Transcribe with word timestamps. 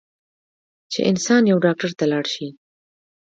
چې 0.91 0.99
انسان 1.11 1.41
يو 1.51 1.57
ډاکټر 1.65 1.89
له 1.99 2.05
لاړشي 2.11 2.47